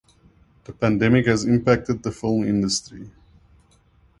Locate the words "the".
0.63-0.73, 2.01-2.11